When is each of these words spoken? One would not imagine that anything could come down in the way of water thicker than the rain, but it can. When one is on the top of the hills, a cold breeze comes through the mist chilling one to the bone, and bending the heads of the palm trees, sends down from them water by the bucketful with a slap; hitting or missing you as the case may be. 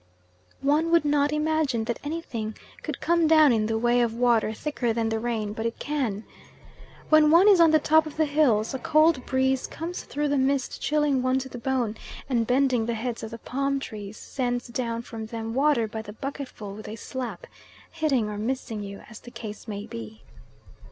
One 0.63 0.89
would 0.89 1.05
not 1.05 1.31
imagine 1.31 1.83
that 1.83 1.99
anything 2.03 2.55
could 2.81 3.01
come 3.01 3.27
down 3.27 3.53
in 3.53 3.67
the 3.67 3.77
way 3.77 4.01
of 4.01 4.15
water 4.15 4.51
thicker 4.51 4.93
than 4.93 5.09
the 5.09 5.19
rain, 5.19 5.53
but 5.53 5.67
it 5.67 5.77
can. 5.77 6.23
When 7.09 7.29
one 7.29 7.47
is 7.47 7.61
on 7.61 7.69
the 7.69 7.77
top 7.77 8.07
of 8.07 8.17
the 8.17 8.25
hills, 8.25 8.73
a 8.73 8.79
cold 8.79 9.23
breeze 9.27 9.67
comes 9.67 10.01
through 10.01 10.29
the 10.29 10.39
mist 10.39 10.81
chilling 10.81 11.21
one 11.21 11.37
to 11.37 11.49
the 11.49 11.59
bone, 11.59 11.97
and 12.27 12.47
bending 12.47 12.87
the 12.87 12.95
heads 12.95 13.21
of 13.21 13.29
the 13.29 13.37
palm 13.37 13.79
trees, 13.79 14.17
sends 14.17 14.69
down 14.69 15.03
from 15.03 15.27
them 15.27 15.53
water 15.53 15.87
by 15.87 16.01
the 16.01 16.13
bucketful 16.13 16.73
with 16.73 16.87
a 16.87 16.95
slap; 16.95 17.45
hitting 17.91 18.27
or 18.27 18.39
missing 18.39 18.81
you 18.81 19.03
as 19.07 19.19
the 19.19 19.29
case 19.29 19.67
may 19.67 19.85
be. 19.85 20.23